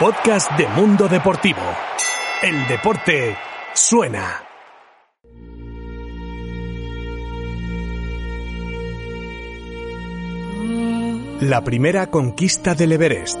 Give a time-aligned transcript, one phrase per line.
[0.00, 1.60] podcast de Mundo Deportivo.
[2.42, 3.36] El deporte
[3.74, 4.42] suena.
[11.40, 13.38] La primera conquista del Everest.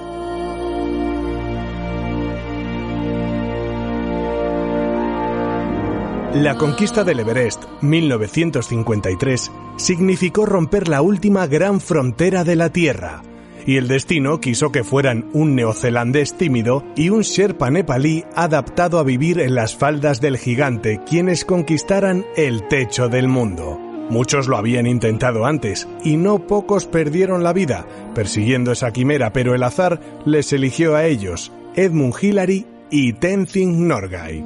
[6.34, 13.22] La conquista del Everest, 1953, significó romper la última gran frontera de la Tierra,
[13.66, 19.04] y el destino quiso que fueran un neozelandés tímido y un sherpa nepalí adaptado a
[19.04, 23.78] vivir en las faldas del gigante quienes conquistaran el techo del mundo.
[24.10, 29.54] Muchos lo habían intentado antes, y no pocos perdieron la vida persiguiendo esa quimera, pero
[29.54, 34.44] el azar les eligió a ellos, Edmund Hillary y Tenzing Norgay.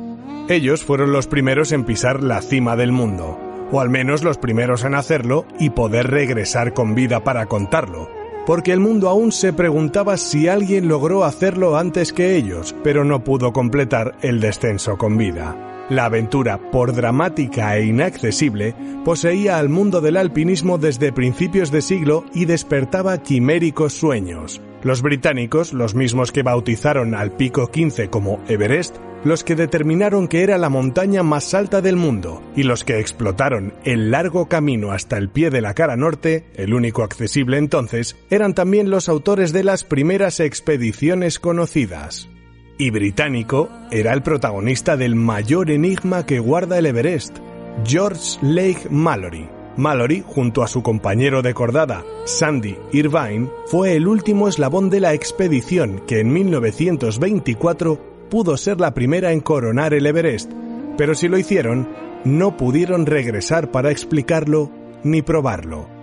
[0.50, 3.38] Ellos fueron los primeros en pisar la cima del mundo,
[3.72, 8.10] o al menos los primeros en hacerlo y poder regresar con vida para contarlo,
[8.46, 13.24] porque el mundo aún se preguntaba si alguien logró hacerlo antes que ellos, pero no
[13.24, 15.56] pudo completar el descenso con vida.
[15.90, 18.74] La aventura, por dramática e inaccesible,
[19.04, 24.62] poseía al mundo del alpinismo desde principios de siglo y despertaba quiméricos sueños.
[24.82, 30.42] Los británicos, los mismos que bautizaron al pico 15 como Everest, los que determinaron que
[30.42, 35.16] era la montaña más alta del mundo y los que explotaron el largo camino hasta
[35.16, 39.64] el pie de la cara norte, el único accesible entonces, eran también los autores de
[39.64, 42.28] las primeras expediciones conocidas.
[42.76, 47.38] Y británico era el protagonista del mayor enigma que guarda el Everest,
[47.84, 49.48] George Lake Mallory.
[49.76, 55.14] Mallory, junto a su compañero de cordada, Sandy Irvine, fue el último eslabón de la
[55.14, 60.50] expedición que en 1924 pudo ser la primera en coronar el Everest,
[60.96, 61.88] pero si lo hicieron,
[62.24, 64.70] no pudieron regresar para explicarlo
[65.02, 65.93] ni probarlo.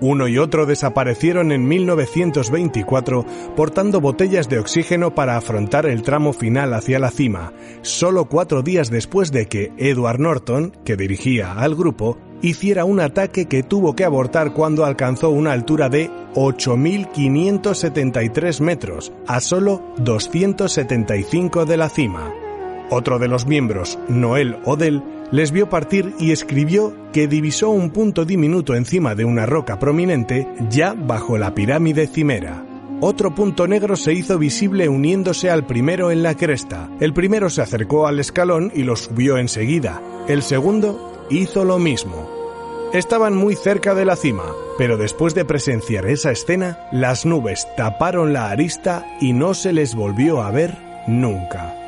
[0.00, 3.24] Uno y otro desaparecieron en 1924
[3.56, 8.90] portando botellas de oxígeno para afrontar el tramo final hacia la cima, solo cuatro días
[8.90, 14.04] después de que Edward Norton, que dirigía al grupo, hiciera un ataque que tuvo que
[14.04, 22.45] abortar cuando alcanzó una altura de 8.573 metros, a solo 275 de la cima.
[22.90, 25.02] Otro de los miembros, Noel Odell,
[25.32, 30.46] les vio partir y escribió que divisó un punto diminuto encima de una roca prominente
[30.70, 32.64] ya bajo la pirámide cimera.
[33.00, 36.88] Otro punto negro se hizo visible uniéndose al primero en la cresta.
[37.00, 40.00] El primero se acercó al escalón y lo subió enseguida.
[40.28, 42.30] El segundo hizo lo mismo.
[42.94, 44.44] Estaban muy cerca de la cima,
[44.78, 49.94] pero después de presenciar esa escena, las nubes taparon la arista y no se les
[49.94, 51.85] volvió a ver nunca.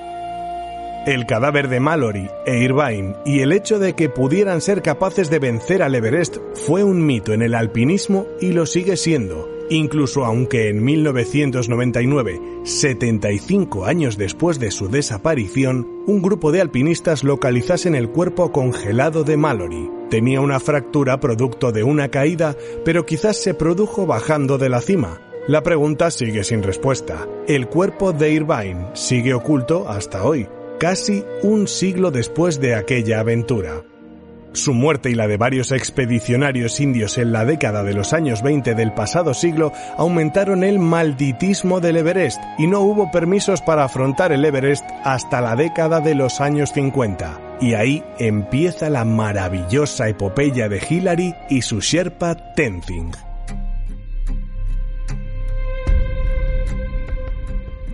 [1.09, 5.39] El cadáver de Mallory e Irvine y el hecho de que pudieran ser capaces de
[5.39, 10.69] vencer al Everest fue un mito en el alpinismo y lo sigue siendo, incluso aunque
[10.69, 18.53] en 1999, 75 años después de su desaparición, un grupo de alpinistas localizasen el cuerpo
[18.53, 19.91] congelado de Mallory.
[20.11, 22.55] Tenía una fractura producto de una caída,
[22.85, 25.23] pero quizás se produjo bajando de la cima.
[25.47, 27.27] La pregunta sigue sin respuesta.
[27.47, 30.47] El cuerpo de Irvine sigue oculto hasta hoy
[30.79, 33.83] casi un siglo después de aquella aventura.
[34.53, 38.75] Su muerte y la de varios expedicionarios indios en la década de los años 20
[38.75, 44.45] del pasado siglo aumentaron el malditismo del Everest y no hubo permisos para afrontar el
[44.45, 47.59] Everest hasta la década de los años 50.
[47.61, 53.28] Y ahí empieza la maravillosa epopeya de Hillary y su Sherpa Tenzing.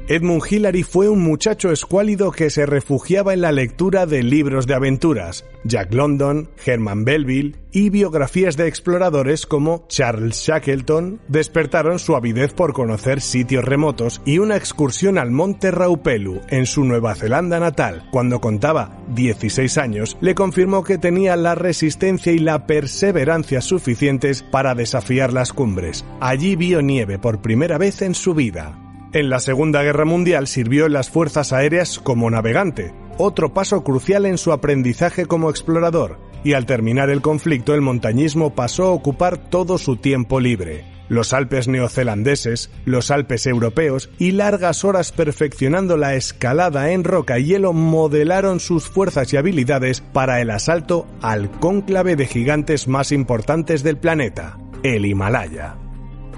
[0.06, 4.74] Edmund Hillary fue un muchacho escuálido que se refugiaba en la lectura de libros de
[4.74, 12.52] aventuras, Jack London, Herman Belville y biografías de exploradores como Charles Shackleton despertaron su avidez
[12.52, 18.06] por conocer sitios remotos y una excursión al monte Raupelu en su Nueva Zelanda natal.
[18.12, 24.74] Cuando contaba 16 años, le confirmó que tenía la resistencia y la perseverancia suficientes para
[24.74, 26.04] desafiar las cumbres.
[26.20, 28.83] Allí vio nieve por primera vez en su vida.
[29.14, 34.26] En la Segunda Guerra Mundial sirvió en las Fuerzas Aéreas como navegante, otro paso crucial
[34.26, 39.38] en su aprendizaje como explorador, y al terminar el conflicto el montañismo pasó a ocupar
[39.38, 40.84] todo su tiempo libre.
[41.08, 47.44] Los Alpes neozelandeses, los Alpes europeos y largas horas perfeccionando la escalada en roca y
[47.44, 53.84] hielo modelaron sus fuerzas y habilidades para el asalto al cónclave de gigantes más importantes
[53.84, 55.76] del planeta, el Himalaya.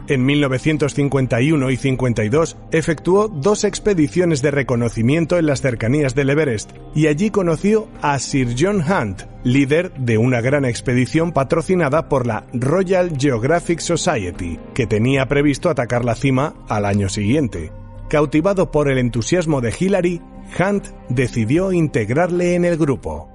[0.08, 7.08] En 1951 y 52 efectuó dos expediciones de reconocimiento en las cercanías del Everest y
[7.08, 13.18] allí conoció a Sir John Hunt, líder de una gran expedición patrocinada por la Royal
[13.18, 17.72] Geographic Society, que tenía previsto atacar la cima al año siguiente.
[18.08, 20.22] Cautivado por el entusiasmo de Hillary,
[20.60, 23.28] Hunt decidió integrarle en el grupo.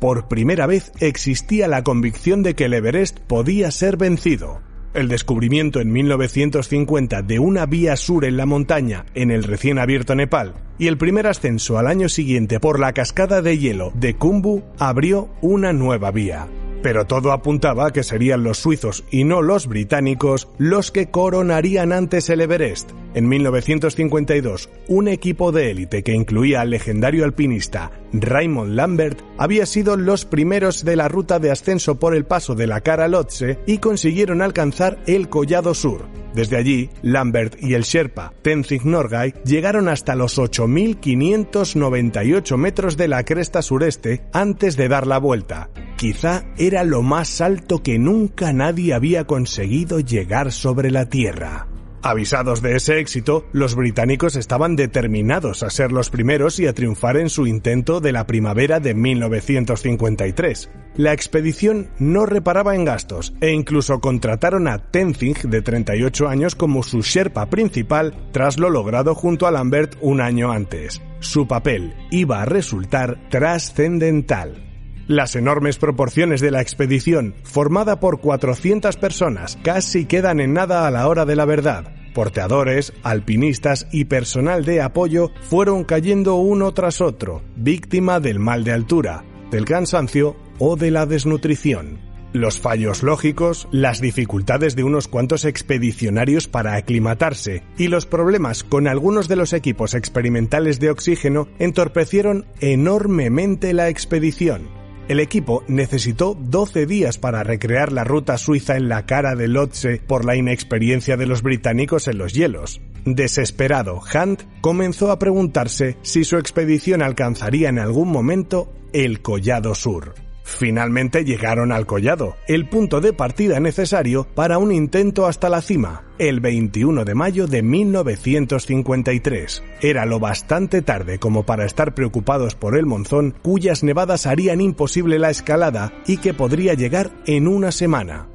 [0.00, 4.65] Por primera vez existía la convicción de que el Everest podía ser vencido.
[4.96, 10.14] El descubrimiento en 1950 de una vía sur en la montaña en el recién abierto
[10.14, 14.62] Nepal y el primer ascenso al año siguiente por la cascada de hielo de Kumbu
[14.78, 16.48] abrió una nueva vía
[16.86, 21.92] pero todo apuntaba a que serían los suizos y no los británicos los que coronarían
[21.92, 22.92] antes el Everest.
[23.14, 29.96] En 1952, un equipo de élite que incluía al legendario alpinista Raymond Lambert había sido
[29.96, 33.78] los primeros de la ruta de ascenso por el paso de la Cara Lhotse y
[33.78, 36.25] consiguieron alcanzar el Collado Sur.
[36.36, 43.24] Desde allí, Lambert y el Sherpa Tenzing Norgay llegaron hasta los 8.598 metros de la
[43.24, 45.70] cresta sureste antes de dar la vuelta.
[45.96, 51.68] Quizá era lo más alto que nunca nadie había conseguido llegar sobre la Tierra.
[52.02, 57.16] Avisados de ese éxito, los británicos estaban determinados a ser los primeros y a triunfar
[57.16, 60.70] en su intento de la primavera de 1953.
[60.96, 66.82] La expedición no reparaba en gastos e incluso contrataron a Tenzing de 38 años como
[66.82, 71.02] su Sherpa principal tras lo logrado junto a Lambert un año antes.
[71.20, 74.65] Su papel iba a resultar trascendental.
[75.08, 80.90] Las enormes proporciones de la expedición, formada por 400 personas, casi quedan en nada a
[80.90, 81.94] la hora de la verdad.
[82.12, 88.72] Porteadores, alpinistas y personal de apoyo fueron cayendo uno tras otro, víctima del mal de
[88.72, 89.22] altura,
[89.52, 92.00] del cansancio o de la desnutrición.
[92.32, 98.88] Los fallos lógicos, las dificultades de unos cuantos expedicionarios para aclimatarse y los problemas con
[98.88, 104.75] algunos de los equipos experimentales de oxígeno entorpecieron enormemente la expedición.
[105.08, 110.00] El equipo necesitó 12 días para recrear la ruta suiza en la cara de Lhotse
[110.04, 112.80] por la inexperiencia de los británicos en los hielos.
[113.04, 120.25] Desesperado, Hunt comenzó a preguntarse si su expedición alcanzaría en algún momento el Collado Sur.
[120.46, 126.04] Finalmente llegaron al collado, el punto de partida necesario para un intento hasta la cima,
[126.18, 129.64] el 21 de mayo de 1953.
[129.82, 135.18] Era lo bastante tarde como para estar preocupados por el monzón, cuyas nevadas harían imposible
[135.18, 138.28] la escalada y que podría llegar en una semana.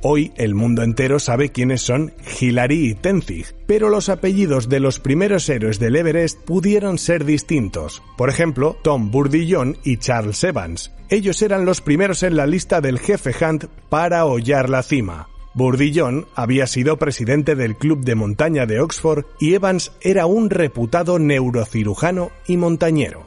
[0.00, 5.00] Hoy el mundo entero sabe quiénes son Hillary y Tenzing, pero los apellidos de los
[5.00, 8.00] primeros héroes del Everest pudieron ser distintos.
[8.16, 10.92] Por ejemplo, Tom Burdillon y Charles Evans.
[11.10, 15.28] Ellos eran los primeros en la lista del jefe Hunt para hollar la cima.
[15.54, 21.18] Burdillon había sido presidente del Club de Montaña de Oxford y Evans era un reputado
[21.18, 23.26] neurocirujano y montañero.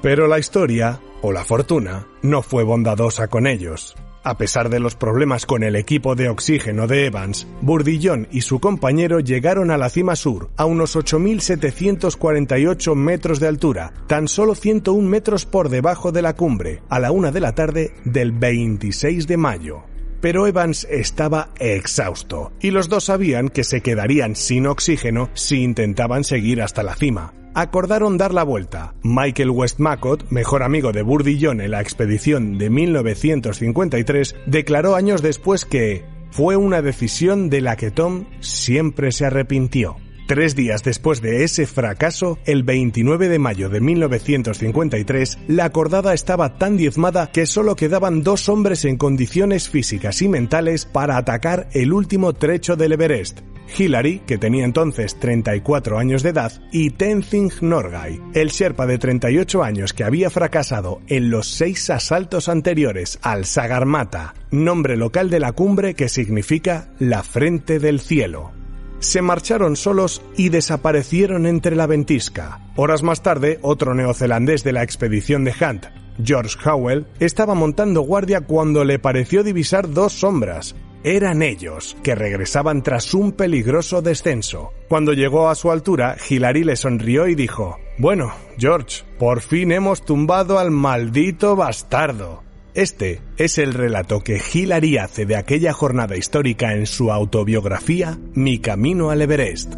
[0.00, 3.96] Pero la historia, o la fortuna, no fue bondadosa con ellos.
[4.26, 8.58] A pesar de los problemas con el equipo de oxígeno de Evans, Burdillon y su
[8.58, 15.08] compañero llegaron a la cima sur, a unos 8.748 metros de altura, tan solo 101
[15.08, 19.36] metros por debajo de la cumbre, a la una de la tarde del 26 de
[19.36, 19.84] mayo.
[20.20, 26.24] Pero Evans estaba exhausto, y los dos sabían que se quedarían sin oxígeno si intentaban
[26.24, 28.92] seguir hasta la cima acordaron dar la vuelta.
[29.02, 36.04] Michael Westmacott, mejor amigo de Burdillon en la expedición de 1953, declaró años después que
[36.30, 39.96] fue una decisión de la que Tom siempre se arrepintió.
[40.26, 46.58] Tres días después de ese fracaso, el 29 de mayo de 1953, la acordada estaba
[46.58, 51.92] tan diezmada que solo quedaban dos hombres en condiciones físicas y mentales para atacar el
[51.92, 53.38] último trecho del Everest,
[53.78, 59.62] Hillary, que tenía entonces 34 años de edad, y Tenzing Norgay, el Sherpa de 38
[59.62, 65.52] años que había fracasado en los seis asaltos anteriores al Sagarmata, nombre local de la
[65.52, 68.55] cumbre que significa la frente del cielo.
[68.98, 72.60] Se marcharon solos y desaparecieron entre la ventisca.
[72.76, 75.86] Horas más tarde, otro neozelandés de la expedición de Hunt,
[76.22, 80.74] George Howell, estaba montando guardia cuando le pareció divisar dos sombras,
[81.06, 84.72] eran ellos, que regresaban tras un peligroso descenso.
[84.88, 90.04] Cuando llegó a su altura, Hilary le sonrió y dijo, Bueno, George, por fin hemos
[90.04, 92.42] tumbado al maldito bastardo.
[92.76, 98.58] Este es el relato que Hilary hace de aquella jornada histórica en su autobiografía Mi
[98.58, 99.72] camino al Everest.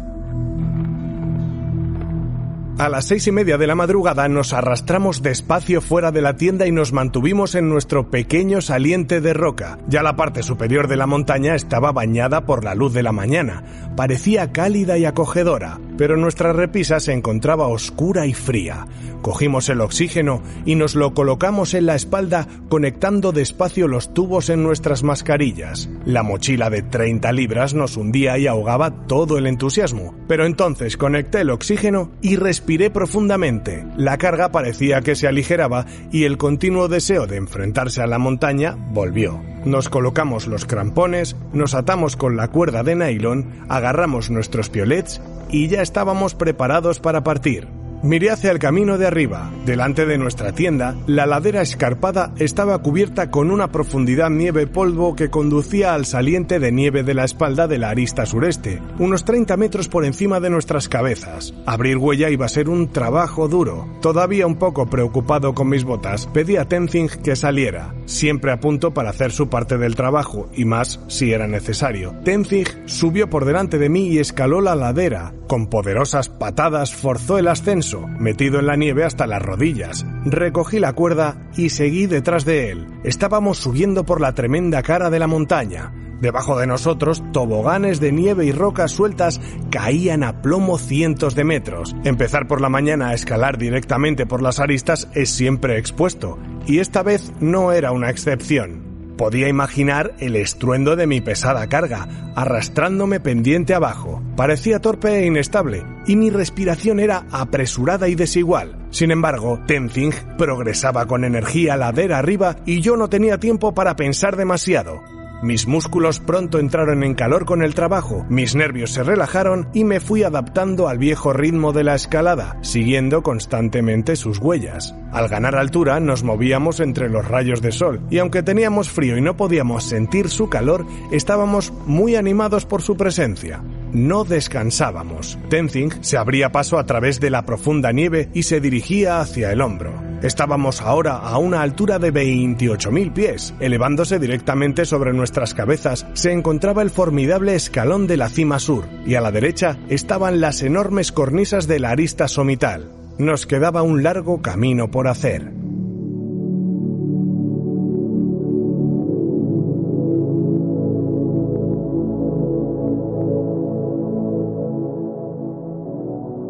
[2.79, 6.65] A las seis y media de la madrugada nos arrastramos despacio fuera de la tienda
[6.65, 9.79] y nos mantuvimos en nuestro pequeño saliente de roca.
[9.89, 13.65] Ya la parte superior de la montaña estaba bañada por la luz de la mañana.
[13.97, 18.87] Parecía cálida y acogedora, pero nuestra repisa se encontraba oscura y fría.
[19.21, 24.63] Cogimos el oxígeno y nos lo colocamos en la espalda conectando despacio los tubos en
[24.63, 25.89] nuestras mascarillas.
[26.05, 31.41] La mochila de 30 libras nos hundía y ahogaba todo el entusiasmo, pero entonces conecté
[31.41, 33.83] el oxígeno y respiré profundamente.
[33.97, 38.75] La carga parecía que se aligeraba y el continuo deseo de enfrentarse a la montaña
[38.77, 39.41] volvió.
[39.65, 45.67] Nos colocamos los crampones, nos atamos con la cuerda de nylon, agarramos nuestros piolets y
[45.67, 47.78] ya estábamos preparados para partir.
[48.01, 49.51] Miré hacia el camino de arriba.
[49.65, 55.29] Delante de nuestra tienda, la ladera escarpada estaba cubierta con una profundidad nieve polvo que
[55.29, 59.89] conducía al saliente de nieve de la espalda de la arista sureste, unos 30 metros
[59.89, 61.53] por encima de nuestras cabezas.
[61.65, 63.85] Abrir huella iba a ser un trabajo duro.
[64.01, 68.93] Todavía un poco preocupado con mis botas, pedí a Tenzing que saliera, siempre a punto
[68.93, 72.15] para hacer su parte del trabajo, y más si era necesario.
[72.23, 75.33] Tenzing subió por delante de mí y escaló la ladera.
[75.49, 80.05] Con poderosas patadas forzó el ascenso metido en la nieve hasta las rodillas.
[80.25, 82.87] Recogí la cuerda y seguí detrás de él.
[83.03, 85.91] Estábamos subiendo por la tremenda cara de la montaña.
[86.21, 89.39] Debajo de nosotros, toboganes de nieve y rocas sueltas
[89.71, 91.95] caían a plomo cientos de metros.
[92.03, 97.03] Empezar por la mañana a escalar directamente por las aristas es siempre expuesto, y esta
[97.03, 98.88] vez no era una excepción.
[99.19, 104.23] Podía imaginar el estruendo de mi pesada carga, arrastrándome pendiente abajo.
[104.37, 108.77] Parecía torpe e inestable, y mi respiración era apresurada y desigual.
[108.91, 114.37] Sin embargo, Tenzing progresaba con energía ladera arriba y yo no tenía tiempo para pensar
[114.37, 115.01] demasiado.
[115.41, 120.01] Mis músculos pronto entraron en calor con el trabajo, mis nervios se relajaron y me
[120.01, 124.93] fui adaptando al viejo ritmo de la escalada, siguiendo constantemente sus huellas.
[125.13, 129.21] Al ganar altura nos movíamos entre los rayos de sol y aunque teníamos frío y
[129.21, 133.61] no podíamos sentir su calor, estábamos muy animados por su presencia.
[133.93, 135.37] No descansábamos.
[135.49, 139.61] Tenzing se abría paso a través de la profunda nieve y se dirigía hacia el
[139.61, 139.93] hombro.
[140.21, 143.53] Estábamos ahora a una altura de 28.000 pies.
[143.59, 149.15] Elevándose directamente sobre nuestras cabezas se encontraba el formidable escalón de la cima sur, y
[149.15, 152.91] a la derecha estaban las enormes cornisas de la arista somital.
[153.17, 155.51] Nos quedaba un largo camino por hacer.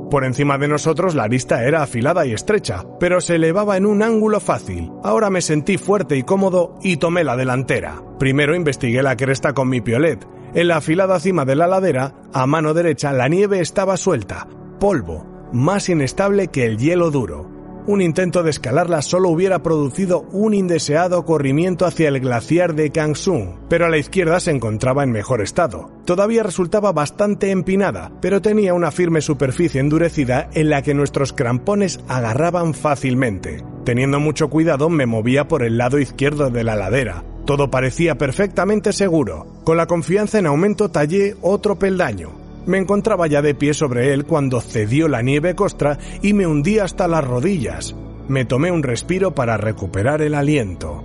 [0.09, 4.01] Por encima de nosotros la arista era afilada y estrecha, pero se elevaba en un
[4.01, 4.91] ángulo fácil.
[5.03, 8.01] Ahora me sentí fuerte y cómodo y tomé la delantera.
[8.17, 10.25] Primero investigué la cresta con mi piolet.
[10.55, 14.47] En la afilada cima de la ladera, a mano derecha, la nieve estaba suelta,
[14.79, 17.58] polvo, más inestable que el hielo duro
[17.89, 23.55] un intento de escalarla solo hubiera producido un indeseado corrimiento hacia el glaciar de Kangsung,
[23.67, 25.89] pero a la izquierda se encontraba en mejor estado.
[26.05, 31.99] Todavía resultaba bastante empinada, pero tenía una firme superficie endurecida en la que nuestros crampones
[32.07, 33.63] agarraban fácilmente.
[33.85, 37.23] Teniendo mucho cuidado me movía por el lado izquierdo de la ladera.
[37.45, 39.47] Todo parecía perfectamente seguro.
[39.63, 42.48] Con la confianza en aumento tallé otro peldaño.
[42.65, 46.79] Me encontraba ya de pie sobre él cuando cedió la nieve costra y me hundí
[46.79, 47.95] hasta las rodillas.
[48.27, 51.03] Me tomé un respiro para recuperar el aliento.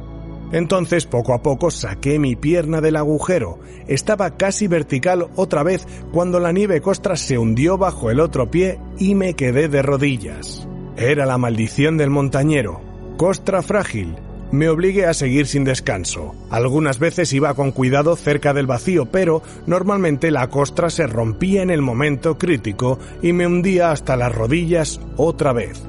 [0.52, 3.58] Entonces poco a poco saqué mi pierna del agujero.
[3.88, 8.78] Estaba casi vertical otra vez cuando la nieve costra se hundió bajo el otro pie
[8.98, 10.68] y me quedé de rodillas.
[10.96, 12.80] Era la maldición del montañero.
[13.16, 14.16] Costra frágil,
[14.52, 16.34] me obligué a seguir sin descanso.
[16.50, 21.70] Algunas veces iba con cuidado cerca del vacío, pero normalmente la costra se rompía en
[21.70, 25.82] el momento crítico y me hundía hasta las rodillas otra vez.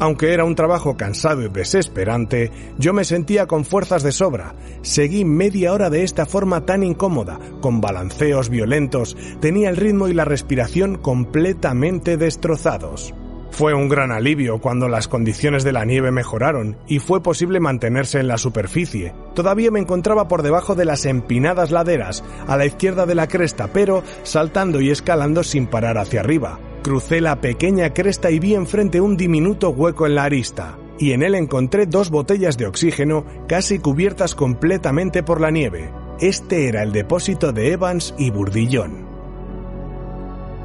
[0.00, 4.54] Aunque era un trabajo cansado y desesperante, yo me sentía con fuerzas de sobra.
[4.80, 10.14] Seguí media hora de esta forma tan incómoda, con balanceos violentos, tenía el ritmo y
[10.14, 13.12] la respiración completamente destrozados.
[13.50, 18.20] Fue un gran alivio cuando las condiciones de la nieve mejoraron y fue posible mantenerse
[18.20, 19.12] en la superficie.
[19.34, 23.68] Todavía me encontraba por debajo de las empinadas laderas, a la izquierda de la cresta,
[23.72, 26.58] pero saltando y escalando sin parar hacia arriba.
[26.82, 31.22] Crucé la pequeña cresta y vi enfrente un diminuto hueco en la arista, y en
[31.22, 35.92] él encontré dos botellas de oxígeno casi cubiertas completamente por la nieve.
[36.20, 39.09] Este era el depósito de Evans y Burdillón.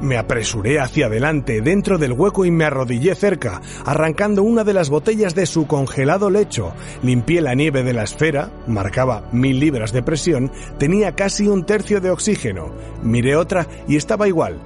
[0.00, 4.90] Me apresuré hacia adelante dentro del hueco y me arrodillé cerca, arrancando una de las
[4.90, 6.74] botellas de su congelado lecho.
[7.02, 12.00] Limpié la nieve de la esfera, marcaba mil libras de presión, tenía casi un tercio
[12.00, 12.72] de oxígeno.
[13.02, 14.60] Miré otra y estaba igual.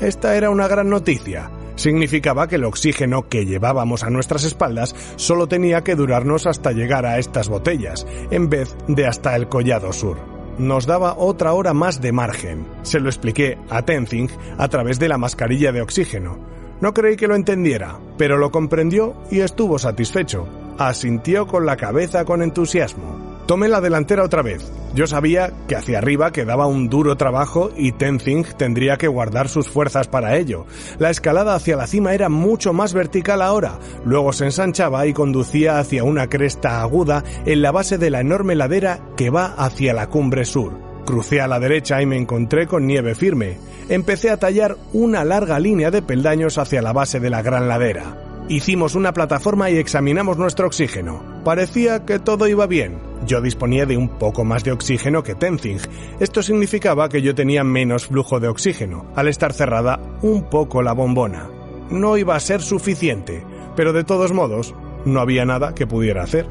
[0.00, 1.50] Esta era una gran noticia.
[1.76, 7.04] Significaba que el oxígeno que llevábamos a nuestras espaldas solo tenía que durarnos hasta llegar
[7.06, 10.33] a estas botellas, en vez de hasta el collado sur.
[10.58, 12.66] Nos daba otra hora más de margen.
[12.82, 16.38] Se lo expliqué a Tenzing a través de la mascarilla de oxígeno.
[16.80, 20.46] No creí que lo entendiera, pero lo comprendió y estuvo satisfecho.
[20.78, 23.33] Asintió con la cabeza con entusiasmo.
[23.46, 24.72] Tomé la delantera otra vez.
[24.94, 29.68] Yo sabía que hacia arriba quedaba un duro trabajo y Tenzing tendría que guardar sus
[29.68, 30.64] fuerzas para ello.
[30.98, 35.78] La escalada hacia la cima era mucho más vertical ahora, luego se ensanchaba y conducía
[35.78, 40.06] hacia una cresta aguda en la base de la enorme ladera que va hacia la
[40.06, 40.78] cumbre sur.
[41.04, 43.58] Crucé a la derecha y me encontré con nieve firme.
[43.90, 48.23] Empecé a tallar una larga línea de peldaños hacia la base de la gran ladera.
[48.48, 51.22] Hicimos una plataforma y examinamos nuestro oxígeno.
[51.44, 52.98] Parecía que todo iba bien.
[53.26, 55.78] Yo disponía de un poco más de oxígeno que Tenzing.
[56.20, 60.92] Esto significaba que yo tenía menos flujo de oxígeno, al estar cerrada un poco la
[60.92, 61.48] bombona.
[61.88, 63.42] No iba a ser suficiente,
[63.76, 64.74] pero de todos modos,
[65.06, 66.46] no había nada que pudiera hacer.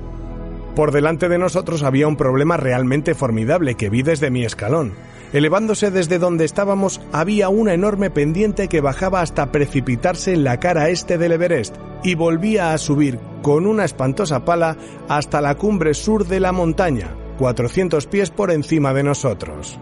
[0.76, 4.94] Por delante de nosotros había un problema realmente formidable que vi desde mi escalón.
[5.34, 10.90] Elevándose desde donde estábamos había una enorme pendiente que bajaba hasta precipitarse en la cara
[10.90, 14.78] este del Everest y volvía a subir con una espantosa pala
[15.10, 19.80] hasta la cumbre sur de la montaña, 400 pies por encima de nosotros.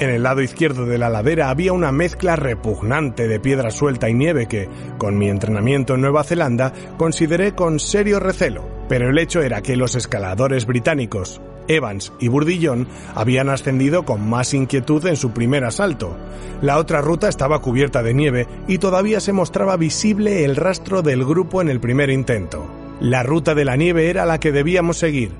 [0.00, 4.14] En el lado izquierdo de la ladera había una mezcla repugnante de piedra suelta y
[4.14, 9.40] nieve que, con mi entrenamiento en Nueva Zelanda, consideré con serio recelo, pero el hecho
[9.40, 15.30] era que los escaladores británicos, Evans y Burdillon habían ascendido con más inquietud en su
[15.30, 16.16] primer asalto.
[16.62, 21.24] La otra ruta estaba cubierta de nieve y todavía se mostraba visible el rastro del
[21.24, 22.66] grupo en el primer intento.
[23.00, 25.30] La ruta de la nieve era la que debíamos seguir.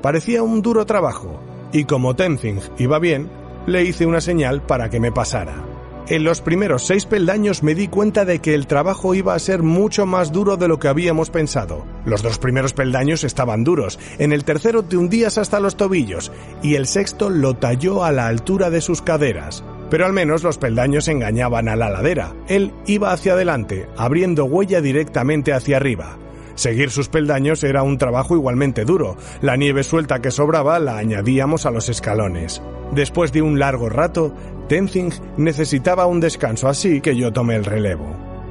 [0.00, 1.40] Parecía un duro trabajo,
[1.72, 3.28] y como Tenzing iba bien,
[3.66, 5.73] le hice una señal para que me pasara.
[6.06, 9.62] En los primeros seis peldaños me di cuenta de que el trabajo iba a ser
[9.62, 11.86] mucho más duro de lo que habíamos pensado.
[12.04, 16.30] Los dos primeros peldaños estaban duros, en el tercero te hundías hasta los tobillos
[16.62, 19.64] y el sexto lo talló a la altura de sus caderas.
[19.88, 22.34] Pero al menos los peldaños engañaban a la ladera.
[22.48, 26.18] Él iba hacia adelante, abriendo huella directamente hacia arriba.
[26.54, 29.16] Seguir sus peldaños era un trabajo igualmente duro.
[29.40, 32.62] La nieve suelta que sobraba la añadíamos a los escalones.
[32.92, 34.32] Después de un largo rato,
[34.68, 38.06] Tenzing necesitaba un descanso, así que yo tomé el relevo.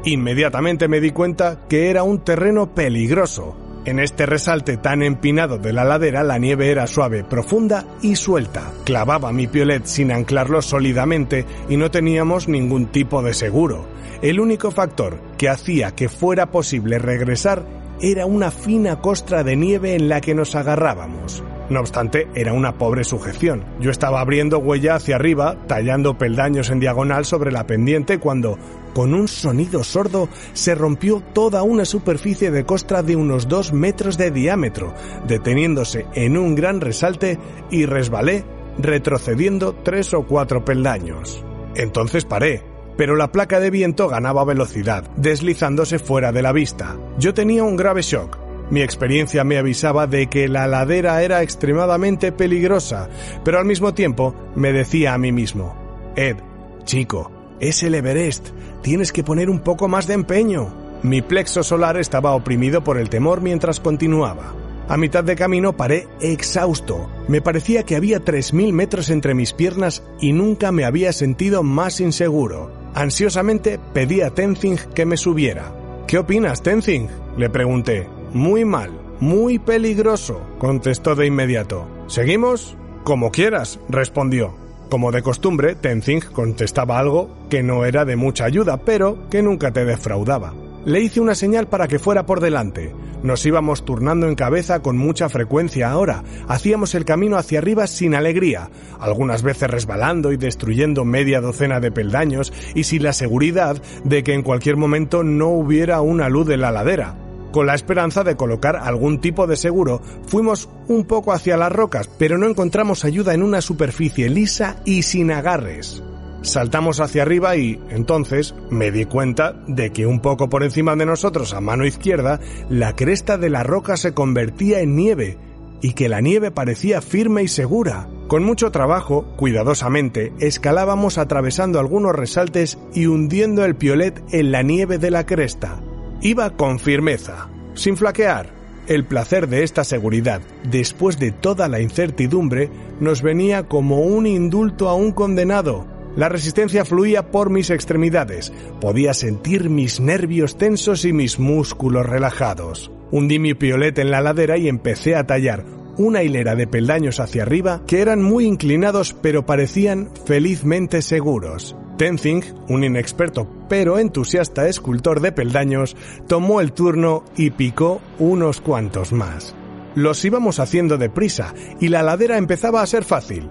[0.05, 3.55] Inmediatamente me di cuenta que era un terreno peligroso.
[3.85, 8.71] En este resalte tan empinado de la ladera la nieve era suave, profunda y suelta.
[8.85, 13.85] Clavaba mi piolet sin anclarlo sólidamente y no teníamos ningún tipo de seguro.
[14.21, 17.65] El único factor que hacía que fuera posible regresar
[18.01, 21.43] era una fina costra de nieve en la que nos agarrábamos.
[21.69, 23.63] No obstante, era una pobre sujeción.
[23.79, 28.57] Yo estaba abriendo huella hacia arriba, tallando peldaños en diagonal sobre la pendiente cuando,
[28.93, 34.17] con un sonido sordo, se rompió toda una superficie de costra de unos dos metros
[34.17, 34.93] de diámetro,
[35.27, 37.39] deteniéndose en un gran resalte
[37.71, 38.43] y resbalé,
[38.77, 41.43] retrocediendo tres o cuatro peldaños.
[41.75, 42.63] Entonces paré,
[42.97, 46.97] pero la placa de viento ganaba velocidad, deslizándose fuera de la vista.
[47.17, 48.42] Yo tenía un grave shock.
[48.73, 53.07] Mi experiencia me avisaba de que la ladera era extremadamente peligrosa,
[53.45, 55.75] pero al mismo tiempo me decía a mí mismo,
[56.15, 56.37] Ed,
[56.83, 58.49] chico, es el Everest,
[58.81, 60.73] tienes que poner un poco más de empeño.
[61.03, 64.55] Mi plexo solar estaba oprimido por el temor mientras continuaba.
[64.87, 67.11] A mitad de camino paré exhausto.
[67.27, 71.99] Me parecía que había 3.000 metros entre mis piernas y nunca me había sentido más
[71.99, 72.71] inseguro.
[72.95, 75.75] Ansiosamente pedí a Tenzing que me subiera.
[76.07, 77.07] ¿Qué opinas, Tenzing?
[77.37, 78.22] Le pregunté.
[78.33, 81.87] Muy mal, muy peligroso, contestó de inmediato.
[82.07, 82.75] ¿Seguimos?
[83.03, 84.55] Como quieras, respondió.
[84.89, 89.71] Como de costumbre, Tenzing contestaba algo que no era de mucha ayuda, pero que nunca
[89.71, 90.55] te defraudaba.
[90.83, 92.93] Le hice una señal para que fuera por delante.
[93.21, 96.23] Nos íbamos turnando en cabeza con mucha frecuencia ahora.
[96.47, 98.69] Hacíamos el camino hacia arriba sin alegría,
[98.99, 104.33] algunas veces resbalando y destruyendo media docena de peldaños y sin la seguridad de que
[104.33, 107.22] en cualquier momento no hubiera una luz en la ladera.
[107.53, 112.09] Con la esperanza de colocar algún tipo de seguro, fuimos un poco hacia las rocas,
[112.17, 116.01] pero no encontramos ayuda en una superficie lisa y sin agarres.
[116.41, 121.05] Saltamos hacia arriba y, entonces, me di cuenta de que un poco por encima de
[121.05, 122.39] nosotros, a mano izquierda,
[122.71, 125.37] la cresta de la roca se convertía en nieve,
[125.79, 128.09] y que la nieve parecía firme y segura.
[128.29, 134.97] Con mucho trabajo, cuidadosamente, escalábamos atravesando algunos resaltes y hundiendo el piolet en la nieve
[134.97, 135.82] de la cresta.
[136.25, 138.49] Iba con firmeza, sin flaquear.
[138.87, 142.69] El placer de esta seguridad, después de toda la incertidumbre,
[143.01, 148.53] nos venía como un indulto a un condenado, La resistencia fluía por mis extremidades.
[148.79, 152.91] Podía sentir mis nervios tensos y mis músculos relajados.
[153.11, 155.65] Hundí mi piolet en la ladera y empecé a tallar
[155.97, 161.75] una hilera de peldaños hacia arriba que eran muy inclinados pero parecían felizmente seguros.
[161.97, 165.95] Tenzing, un inexperto pero entusiasta escultor de peldaños,
[166.27, 169.55] tomó el turno y picó unos cuantos más.
[169.95, 173.49] Los íbamos haciendo deprisa y la ladera empezaba a ser fácil.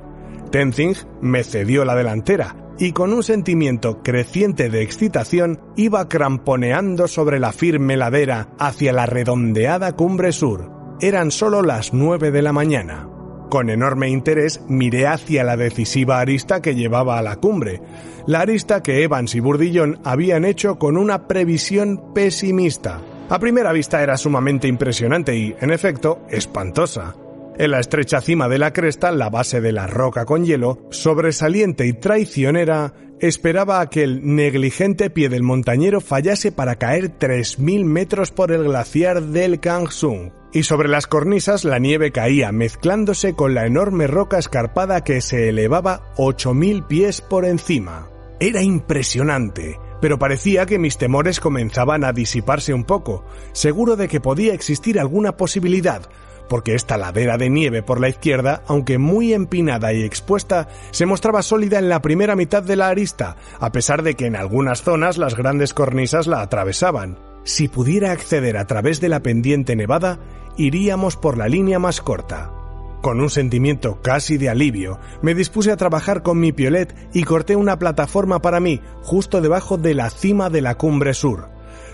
[0.50, 7.38] Tenzing me cedió la delantera y con un sentimiento creciente de excitación iba cramponeando sobre
[7.38, 10.70] la firme ladera hacia la redondeada cumbre sur.
[11.00, 13.11] Eran solo las nueve de la mañana.
[13.52, 17.82] Con enorme interés miré hacia la decisiva arista que llevaba a la cumbre,
[18.26, 23.02] la arista que Evans y Burdillón habían hecho con una previsión pesimista.
[23.28, 27.14] A primera vista era sumamente impresionante y, en efecto, espantosa.
[27.58, 31.86] En la estrecha cima de la cresta, la base de la roca con hielo, sobresaliente
[31.86, 38.32] y traicionera, esperaba a que el negligente pie del montañero fallase para caer 3.000 metros
[38.32, 43.64] por el glaciar del Kangsung y sobre las cornisas la nieve caía mezclándose con la
[43.64, 48.08] enorme roca escarpada que se elevaba 8.000 pies por encima.
[48.40, 54.20] Era impresionante, pero parecía que mis temores comenzaban a disiparse un poco, seguro de que
[54.20, 56.02] podía existir alguna posibilidad,
[56.52, 61.40] porque esta ladera de nieve por la izquierda, aunque muy empinada y expuesta, se mostraba
[61.40, 65.16] sólida en la primera mitad de la arista, a pesar de que en algunas zonas
[65.16, 67.18] las grandes cornisas la atravesaban.
[67.44, 70.18] Si pudiera acceder a través de la pendiente nevada,
[70.58, 72.50] iríamos por la línea más corta.
[73.00, 77.56] Con un sentimiento casi de alivio, me dispuse a trabajar con mi piolet y corté
[77.56, 81.48] una plataforma para mí justo debajo de la cima de la cumbre sur.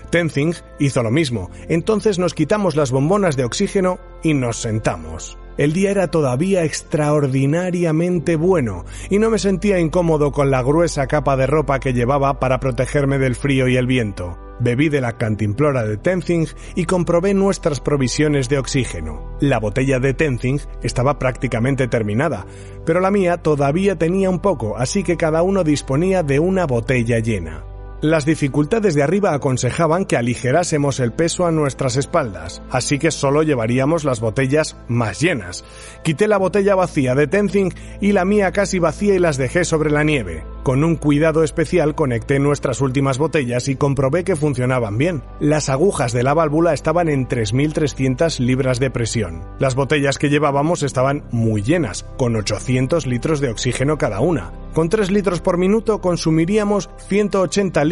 [0.09, 5.37] Tenzing hizo lo mismo, entonces nos quitamos las bombonas de oxígeno y nos sentamos.
[5.59, 11.35] El día era todavía extraordinariamente bueno y no me sentía incómodo con la gruesa capa
[11.35, 14.37] de ropa que llevaba para protegerme del frío y el viento.
[14.61, 19.37] Bebí de la cantimplora de Tenzing y comprobé nuestras provisiones de oxígeno.
[19.41, 22.45] La botella de Tenzing estaba prácticamente terminada,
[22.85, 27.19] pero la mía todavía tenía un poco, así que cada uno disponía de una botella
[27.19, 27.68] llena.
[28.01, 33.43] Las dificultades de arriba aconsejaban que aligerásemos el peso a nuestras espaldas, así que solo
[33.43, 35.65] llevaríamos las botellas más llenas.
[36.01, 39.91] Quité la botella vacía de Tenzing y la mía casi vacía y las dejé sobre
[39.91, 40.45] la nieve.
[40.63, 45.21] Con un cuidado especial conecté nuestras últimas botellas y comprobé que funcionaban bien.
[45.41, 49.43] Las agujas de la válvula estaban en 3.300 libras de presión.
[49.59, 54.53] Las botellas que llevábamos estaban muy llenas, con 800 litros de oxígeno cada una.
[54.73, 57.88] Con 3 litros por minuto consumiríamos 180 litros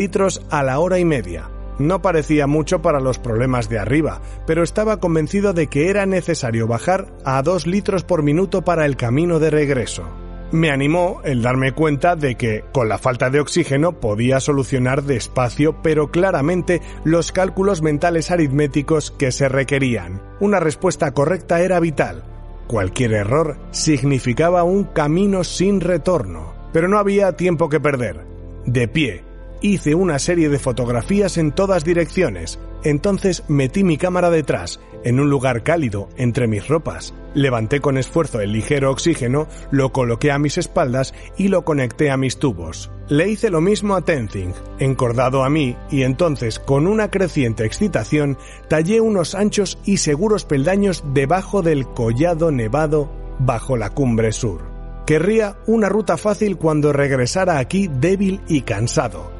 [0.52, 1.50] a la hora y media.
[1.80, 6.68] No parecía mucho para los problemas de arriba, pero estaba convencido de que era necesario
[6.68, 10.04] bajar a 2 litros por minuto para el camino de regreso.
[10.52, 15.82] Me animó el darme cuenta de que, con la falta de oxígeno, podía solucionar despacio
[15.82, 20.22] pero claramente los cálculos mentales aritméticos que se requerían.
[20.40, 22.24] Una respuesta correcta era vital.
[22.68, 26.54] Cualquier error significaba un camino sin retorno.
[26.72, 28.26] Pero no había tiempo que perder.
[28.66, 29.24] De pie,
[29.62, 32.60] hice una serie de fotografías en todas direcciones.
[32.84, 37.14] Entonces metí mi cámara detrás, en un lugar cálido, entre mis ropas.
[37.34, 42.18] Levanté con esfuerzo el ligero oxígeno, lo coloqué a mis espaldas y lo conecté a
[42.18, 42.92] mis tubos.
[43.10, 48.38] Le hice lo mismo a Tenzing, encordado a mí, y entonces, con una creciente excitación,
[48.68, 54.62] tallé unos anchos y seguros peldaños debajo del collado nevado bajo la cumbre sur.
[55.06, 59.37] Querría una ruta fácil cuando regresara aquí débil y cansado.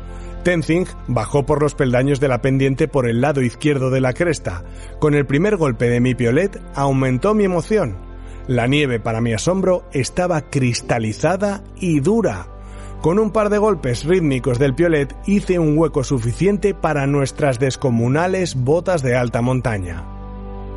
[0.48, 4.64] Tenzing bajó por los peldaños de la pendiente por el lado izquierdo de la cresta.
[4.98, 7.98] Con el primer golpe de mi piolet aumentó mi emoción.
[8.48, 12.48] La nieve, para mi asombro, estaba cristalizada y dura.
[13.02, 18.56] Con un par de golpes rítmicos del piolet hice un hueco suficiente para nuestras descomunales
[18.56, 20.06] botas de alta montaña.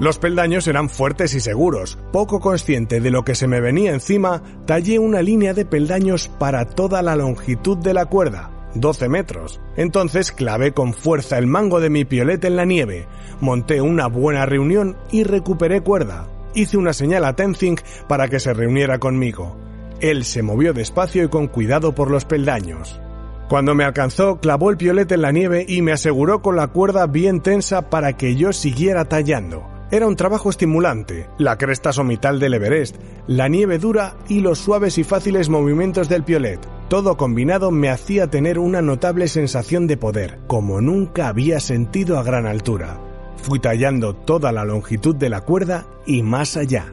[0.00, 1.96] Los peldaños eran fuertes y seguros.
[2.10, 6.64] Poco consciente de lo que se me venía encima, tallé una línea de peldaños para
[6.64, 8.50] toda la longitud de la cuerda.
[8.74, 9.60] 12 metros.
[9.76, 13.06] Entonces clavé con fuerza el mango de mi piolet en la nieve,
[13.40, 16.28] monté una buena reunión y recuperé cuerda.
[16.54, 17.78] Hice una señal a Tenzing
[18.08, 19.56] para que se reuniera conmigo.
[20.00, 23.00] Él se movió despacio y con cuidado por los peldaños.
[23.48, 27.06] Cuando me alcanzó, clavó el piolet en la nieve y me aseguró con la cuerda
[27.06, 29.79] bien tensa para que yo siguiera tallando.
[29.92, 34.98] Era un trabajo estimulante, la cresta somital del Everest, la nieve dura y los suaves
[34.98, 36.60] y fáciles movimientos del piolet.
[36.88, 42.22] Todo combinado me hacía tener una notable sensación de poder, como nunca había sentido a
[42.22, 43.00] gran altura.
[43.42, 46.92] Fui tallando toda la longitud de la cuerda y más allá.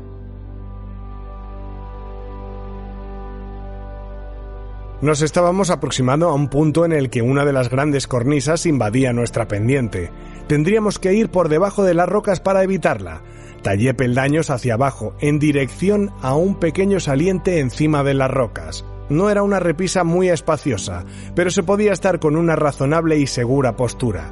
[5.00, 9.14] Nos estábamos aproximando a un punto en el que una de las grandes cornisas invadía
[9.14, 10.10] nuestra pendiente.
[10.48, 13.22] Tendríamos que ir por debajo de las rocas para evitarla.
[13.64, 18.86] Tallé peldaños hacia abajo, en dirección a un pequeño saliente encima de las rocas.
[19.10, 21.06] No era una repisa muy espaciosa,
[21.36, 24.32] pero se podía estar con una razonable y segura postura.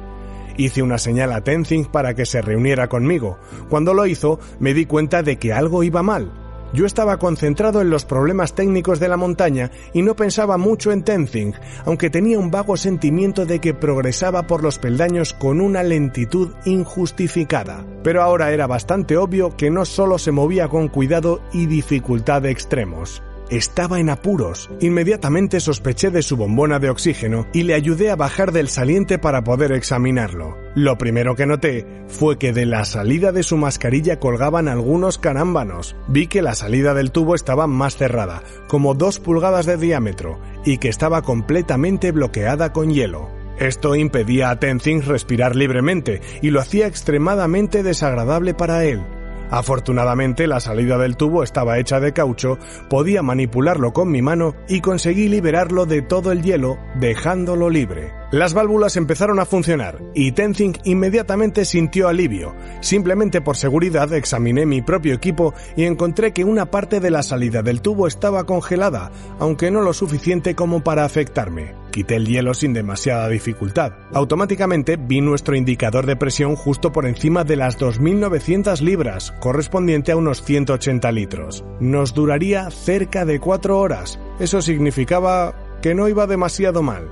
[0.56, 3.38] Hice una señal a Tenzing para que se reuniera conmigo.
[3.68, 6.45] Cuando lo hizo, me di cuenta de que algo iba mal.
[6.76, 11.04] Yo estaba concentrado en los problemas técnicos de la montaña y no pensaba mucho en
[11.04, 11.54] Tenzing,
[11.86, 17.86] aunque tenía un vago sentimiento de que progresaba por los peldaños con una lentitud injustificada.
[18.02, 23.22] Pero ahora era bastante obvio que no solo se movía con cuidado y dificultad extremos.
[23.50, 24.68] Estaba en apuros.
[24.80, 29.44] Inmediatamente sospeché de su bombona de oxígeno y le ayudé a bajar del saliente para
[29.44, 30.56] poder examinarlo.
[30.74, 35.94] Lo primero que noté fue que de la salida de su mascarilla colgaban algunos carámbanos.
[36.08, 40.78] Vi que la salida del tubo estaba más cerrada, como dos pulgadas de diámetro, y
[40.78, 43.30] que estaba completamente bloqueada con hielo.
[43.60, 49.02] Esto impedía a Tenzing respirar libremente y lo hacía extremadamente desagradable para él.
[49.50, 52.58] Afortunadamente la salida del tubo estaba hecha de caucho,
[52.90, 58.12] podía manipularlo con mi mano y conseguí liberarlo de todo el hielo, dejándolo libre.
[58.32, 62.56] Las válvulas empezaron a funcionar y Tenzing inmediatamente sintió alivio.
[62.80, 67.62] Simplemente por seguridad examiné mi propio equipo y encontré que una parte de la salida
[67.62, 71.85] del tubo estaba congelada, aunque no lo suficiente como para afectarme.
[71.96, 73.94] Quité el hielo sin demasiada dificultad.
[74.12, 80.16] Automáticamente vi nuestro indicador de presión justo por encima de las 2.900 libras, correspondiente a
[80.16, 81.64] unos 180 litros.
[81.80, 84.20] Nos duraría cerca de 4 horas.
[84.38, 87.08] Eso significaba que no iba demasiado mal.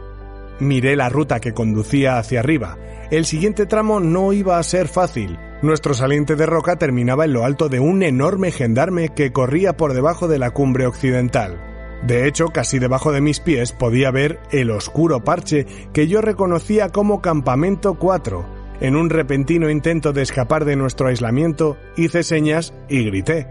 [0.61, 2.77] Miré la ruta que conducía hacia arriba.
[3.11, 5.38] El siguiente tramo no iba a ser fácil.
[5.62, 9.94] Nuestro saliente de roca terminaba en lo alto de un enorme gendarme que corría por
[9.94, 11.73] debajo de la cumbre occidental.
[12.02, 16.90] De hecho, casi debajo de mis pies podía ver el oscuro parche que yo reconocía
[16.90, 18.64] como Campamento 4.
[18.80, 23.46] En un repentino intento de escapar de nuestro aislamiento, hice señas y grité.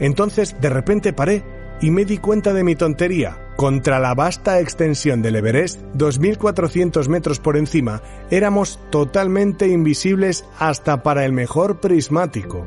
[0.00, 1.42] Entonces, de repente paré
[1.80, 3.36] y me di cuenta de mi tontería.
[3.56, 11.24] Contra la vasta extensión del Everest, 2.400 metros por encima, éramos totalmente invisibles hasta para
[11.24, 12.64] el mejor prismático.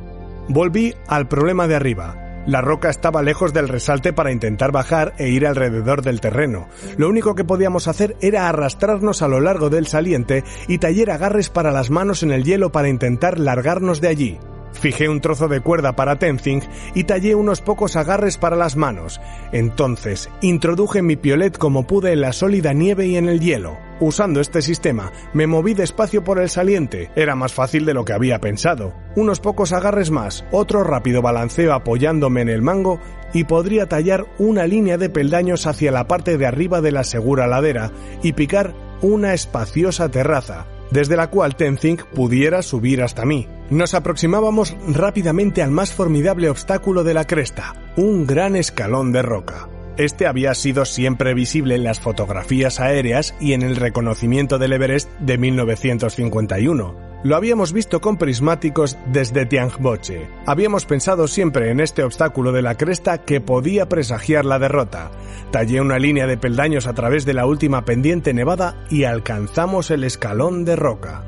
[0.49, 2.30] Volví al problema de arriba.
[2.45, 6.67] La roca estaba lejos del resalte para intentar bajar e ir alrededor del terreno.
[6.97, 11.49] Lo único que podíamos hacer era arrastrarnos a lo largo del saliente y tallar agarres
[11.49, 14.39] para las manos en el hielo para intentar largarnos de allí.
[14.73, 16.63] Fijé un trozo de cuerda para Tenzing
[16.95, 19.21] y tallé unos pocos agarres para las manos.
[19.51, 23.77] Entonces, introduje mi piolet como pude en la sólida nieve y en el hielo.
[23.99, 27.11] Usando este sistema, me moví despacio por el saliente.
[27.15, 28.93] Era más fácil de lo que había pensado.
[29.15, 32.99] Unos pocos agarres más, otro rápido balanceo apoyándome en el mango
[33.33, 37.47] y podría tallar una línea de peldaños hacia la parte de arriba de la segura
[37.47, 37.91] ladera
[38.23, 43.47] y picar una espaciosa terraza, desde la cual Tenzing pudiera subir hasta mí.
[43.69, 49.67] Nos aproximábamos rápidamente al más formidable obstáculo de la cresta, un gran escalón de roca.
[49.97, 55.09] Este había sido siempre visible en las fotografías aéreas y en el reconocimiento del Everest
[55.19, 57.10] de 1951.
[57.23, 60.27] Lo habíamos visto con prismáticos desde Tiangboche.
[60.47, 65.11] Habíamos pensado siempre en este obstáculo de la cresta que podía presagiar la derrota.
[65.51, 70.03] Tallé una línea de peldaños a través de la última pendiente nevada y alcanzamos el
[70.03, 71.23] escalón de roca.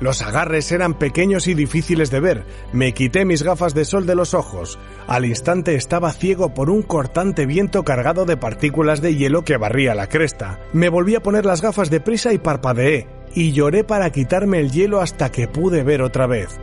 [0.00, 2.44] Los agarres eran pequeños y difíciles de ver.
[2.72, 4.80] Me quité mis gafas de sol de los ojos.
[5.06, 9.94] Al instante estaba ciego por un cortante viento cargado de partículas de hielo que barría
[9.94, 10.58] la cresta.
[10.72, 14.70] Me volví a poner las gafas de prisa y parpadeé y lloré para quitarme el
[14.70, 16.58] hielo hasta que pude ver otra vez.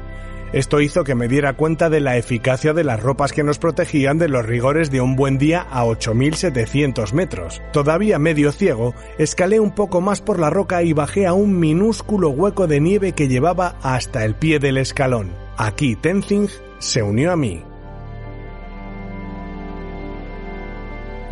[0.53, 4.17] Esto hizo que me diera cuenta de la eficacia de las ropas que nos protegían
[4.17, 7.61] de los rigores de un buen día a 8.700 metros.
[7.71, 12.31] Todavía medio ciego, escalé un poco más por la roca y bajé a un minúsculo
[12.31, 15.31] hueco de nieve que llevaba hasta el pie del escalón.
[15.55, 17.63] Aquí Tenzing se unió a mí.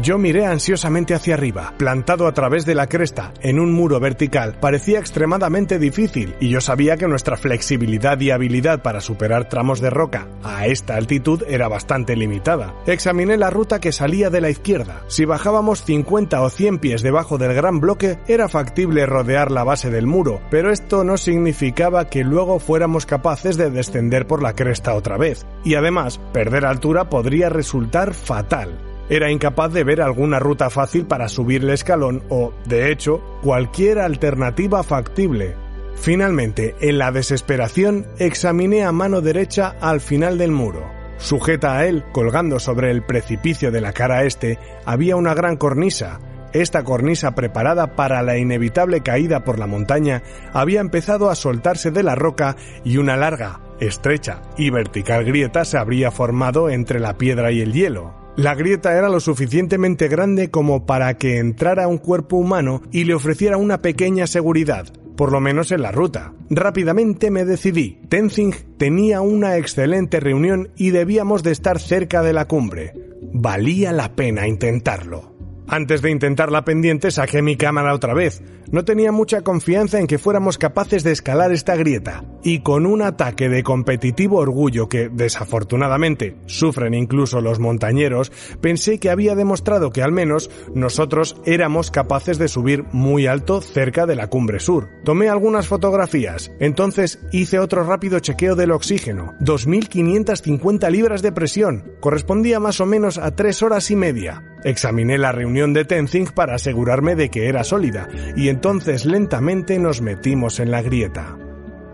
[0.01, 4.55] Yo miré ansiosamente hacia arriba, plantado a través de la cresta, en un muro vertical.
[4.62, 9.89] Parecía extremadamente difícil y yo sabía que nuestra flexibilidad y habilidad para superar tramos de
[9.89, 12.75] roca a esta altitud era bastante limitada.
[12.85, 15.01] Examiné la ruta que salía de la izquierda.
[15.07, 19.89] Si bajábamos 50 o 100 pies debajo del gran bloque, era factible rodear la base
[19.89, 24.93] del muro, pero esto no significaba que luego fuéramos capaces de descender por la cresta
[24.93, 25.45] otra vez.
[25.65, 28.88] Y además, perder altura podría resultar fatal.
[29.09, 33.99] Era incapaz de ver alguna ruta fácil para subir el escalón o, de hecho, cualquier
[33.99, 35.55] alternativa factible.
[35.95, 40.87] Finalmente, en la desesperación, examiné a mano derecha al final del muro.
[41.17, 46.19] Sujeta a él, colgando sobre el precipicio de la cara este, había una gran cornisa,
[46.53, 52.01] esta cornisa preparada para la inevitable caída por la montaña había empezado a soltarse de
[52.01, 57.51] la roca y una larga, estrecha y vertical grieta se habría formado entre la piedra
[57.51, 58.18] y el hielo.
[58.35, 63.13] La grieta era lo suficientemente grande como para que entrara un cuerpo humano y le
[63.13, 64.87] ofreciera una pequeña seguridad,
[65.17, 66.33] por lo menos en la ruta.
[66.49, 67.99] Rápidamente me decidí.
[68.07, 72.93] Tenzing tenía una excelente reunión y debíamos de estar cerca de la cumbre.
[73.33, 75.38] Valía la pena intentarlo.
[75.71, 78.41] Antes de intentar la pendiente saqué mi cámara otra vez.
[78.71, 83.01] No tenía mucha confianza en que fuéramos capaces de escalar esta grieta, y con un
[83.01, 90.03] ataque de competitivo orgullo que, desafortunadamente, sufren incluso los montañeros, pensé que había demostrado que
[90.03, 94.88] al menos nosotros éramos capaces de subir muy alto cerca de la cumbre sur.
[95.03, 99.34] Tomé algunas fotografías, entonces hice otro rápido chequeo del oxígeno.
[99.39, 104.43] 2.550 libras de presión, correspondía más o menos a tres horas y media.
[104.63, 110.01] Examiné la reunión de Tenzing para asegurarme de que era sólida, y entonces lentamente nos
[110.01, 111.37] metimos en la grieta.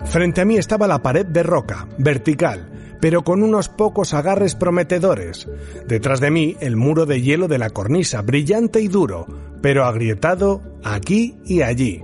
[0.05, 2.69] Frente a mí estaba la pared de roca, vertical,
[3.01, 5.47] pero con unos pocos agarres prometedores.
[5.87, 9.27] Detrás de mí el muro de hielo de la cornisa, brillante y duro,
[9.61, 12.03] pero agrietado aquí y allí.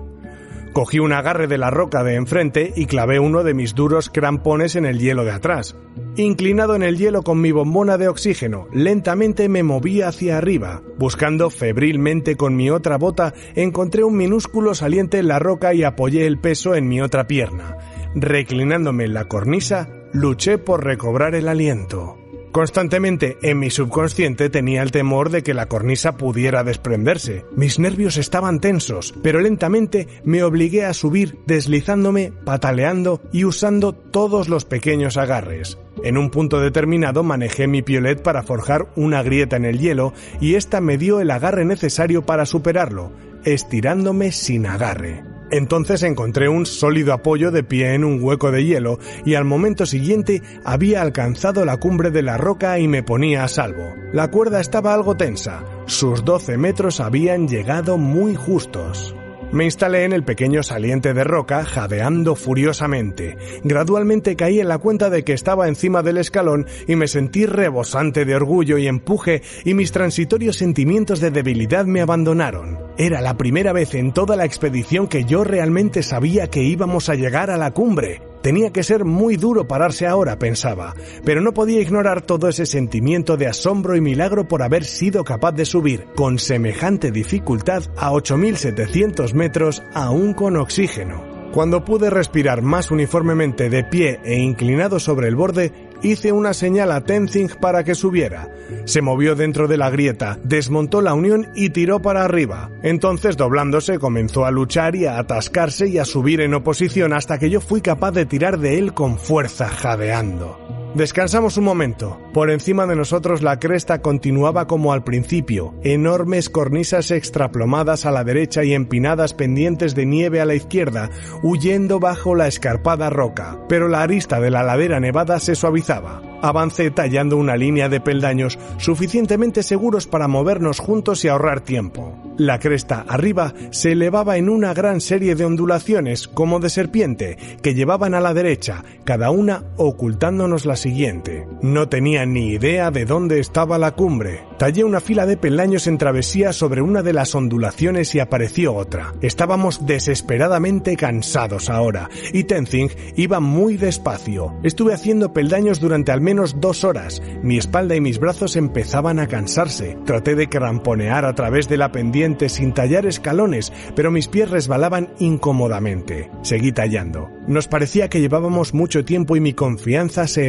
[0.74, 4.78] Cogí un agarre de la roca de enfrente y clavé uno de mis duros crampones
[4.78, 5.76] en el hielo de atrás.
[6.16, 10.82] Inclinado en el hielo con mi bombona de oxígeno, lentamente me moví hacia arriba.
[10.98, 16.26] Buscando febrilmente con mi otra bota, encontré un minúsculo saliente en la roca y apoyé
[16.26, 17.78] el peso en mi otra pierna.
[18.16, 22.21] Reclinándome en la cornisa, luché por recobrar el aliento.
[22.52, 27.46] Constantemente en mi subconsciente tenía el temor de que la cornisa pudiera desprenderse.
[27.56, 34.50] Mis nervios estaban tensos, pero lentamente me obligué a subir deslizándome, pataleando y usando todos
[34.50, 35.78] los pequeños agarres.
[36.04, 40.56] En un punto determinado manejé mi piolet para forjar una grieta en el hielo y
[40.56, 43.14] esta me dio el agarre necesario para superarlo,
[43.46, 45.31] estirándome sin agarre.
[45.52, 49.86] Entonces encontré un sólido apoyo de pie en un hueco de hielo y al momento
[49.86, 53.94] siguiente había alcanzado la cumbre de la roca y me ponía a salvo.
[54.14, 59.14] La cuerda estaba algo tensa, sus 12 metros habían llegado muy justos.
[59.52, 63.38] Me instalé en el pequeño saliente de roca, jadeando furiosamente.
[63.64, 68.24] Gradualmente caí en la cuenta de que estaba encima del escalón y me sentí rebosante
[68.24, 72.80] de orgullo y empuje y mis transitorios sentimientos de debilidad me abandonaron.
[72.98, 77.16] Era la primera vez en toda la expedición que yo realmente sabía que íbamos a
[77.16, 78.31] llegar a la cumbre.
[78.42, 83.38] Tenía que ser muy duro pararse ahora, pensaba, pero no podía ignorar todo ese sentimiento
[83.38, 89.34] de asombro y milagro por haber sido capaz de subir con semejante dificultad a 8.700
[89.34, 91.24] metros aún con oxígeno.
[91.52, 96.92] Cuando pude respirar más uniformemente de pie e inclinado sobre el borde, hice una señal
[96.92, 98.50] a Tenzing para que subiera.
[98.86, 102.70] Se movió dentro de la grieta, desmontó la unión y tiró para arriba.
[102.84, 107.50] Entonces, doblándose, comenzó a luchar y a atascarse y a subir en oposición hasta que
[107.50, 110.81] yo fui capaz de tirar de él con fuerza, jadeando.
[110.94, 112.20] Descansamos un momento.
[112.34, 118.26] Por encima de nosotros la cresta continuaba como al principio, enormes cornisas extraplomadas a la
[118.26, 121.10] derecha y empinadas pendientes de nieve a la izquierda,
[121.44, 126.22] huyendo bajo la escarpada roca, pero la arista de la ladera nevada se suavizaba.
[126.42, 132.18] Avancé tallando una línea de peldaños suficientemente seguros para movernos juntos y ahorrar tiempo.
[132.38, 137.76] La cresta arriba se elevaba en una gran serie de ondulaciones como de serpiente que
[137.76, 141.48] llevaban a la derecha, cada una ocultándonos la siguiente.
[141.62, 144.42] No tenía ni idea de dónde estaba la cumbre.
[144.58, 149.14] Tallé una fila de peldaños en travesía sobre una de las ondulaciones y apareció otra.
[149.22, 154.56] Estábamos desesperadamente cansados ahora y Tenzing iba muy despacio.
[154.64, 157.22] Estuve haciendo peldaños durante al menos dos horas.
[157.42, 159.98] Mi espalda y mis brazos empezaban a cansarse.
[160.06, 165.14] Traté de cramponear a través de la pendiente sin tallar escalones, pero mis pies resbalaban
[165.20, 166.30] incómodamente.
[166.42, 167.30] Seguí tallando.
[167.48, 170.46] Nos parecía que llevábamos mucho tiempo y mi confianza se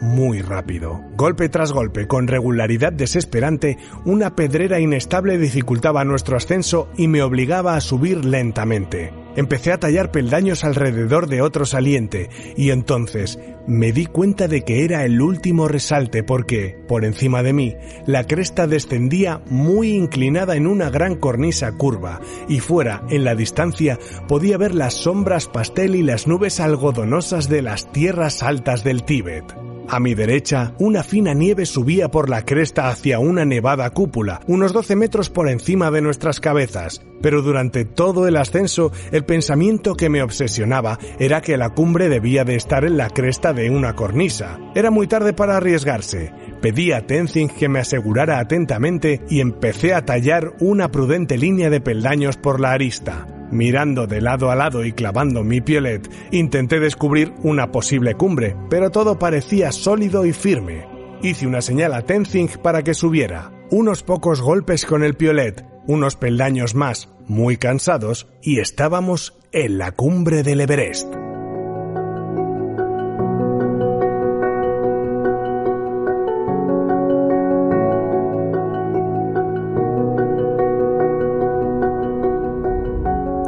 [0.00, 1.02] muy rápido.
[1.16, 7.74] Golpe tras golpe, con regularidad desesperante, una pedrera inestable dificultaba nuestro ascenso y me obligaba
[7.74, 9.12] a subir lentamente.
[9.38, 14.84] Empecé a tallar peldaños alrededor de otro saliente y entonces me di cuenta de que
[14.84, 20.66] era el último resalte porque, por encima de mí, la cresta descendía muy inclinada en
[20.66, 26.02] una gran cornisa curva y fuera, en la distancia, podía ver las sombras pastel y
[26.02, 29.67] las nubes algodonosas de las tierras altas del Tíbet.
[29.90, 34.74] A mi derecha, una fina nieve subía por la cresta hacia una nevada cúpula, unos
[34.74, 37.00] 12 metros por encima de nuestras cabezas.
[37.22, 42.44] Pero durante todo el ascenso, el pensamiento que me obsesionaba era que la cumbre debía
[42.44, 44.58] de estar en la cresta de una cornisa.
[44.74, 46.32] Era muy tarde para arriesgarse.
[46.60, 51.80] Pedí a Tenzing que me asegurara atentamente y empecé a tallar una prudente línea de
[51.80, 53.37] peldaños por la arista.
[53.50, 58.90] Mirando de lado a lado y clavando mi piolet, intenté descubrir una posible cumbre, pero
[58.90, 60.86] todo parecía sólido y firme.
[61.22, 63.50] Hice una señal a Tenzing para que subiera.
[63.70, 69.92] Unos pocos golpes con el piolet, unos peldaños más, muy cansados, y estábamos en la
[69.92, 71.27] cumbre del Everest.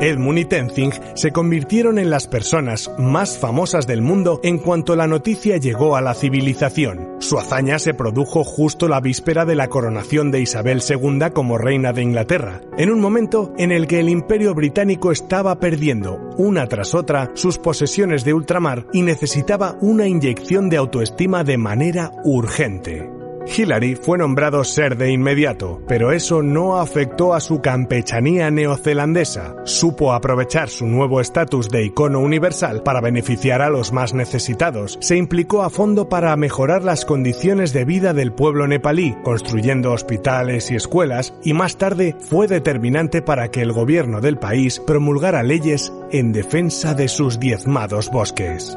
[0.01, 5.07] Edmund y Tenzing se convirtieron en las personas más famosas del mundo en cuanto la
[5.07, 7.17] noticia llegó a la civilización.
[7.19, 11.93] Su hazaña se produjo justo la víspera de la coronación de Isabel II como reina
[11.93, 16.95] de Inglaterra, en un momento en el que el imperio británico estaba perdiendo, una tras
[16.95, 23.20] otra, sus posesiones de ultramar y necesitaba una inyección de autoestima de manera urgente.
[23.57, 29.57] Hillary fue nombrado ser de inmediato, pero eso no afectó a su campechanía neozelandesa.
[29.65, 34.99] Supo aprovechar su nuevo estatus de icono universal para beneficiar a los más necesitados.
[35.01, 40.71] Se implicó a fondo para mejorar las condiciones de vida del pueblo nepalí, construyendo hospitales
[40.71, 45.93] y escuelas, y más tarde fue determinante para que el gobierno del país promulgara leyes
[46.13, 48.77] en defensa de sus diezmados bosques.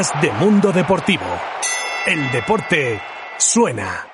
[0.00, 1.26] De Mundo Deportivo.
[2.06, 2.98] El deporte
[3.36, 4.09] suena.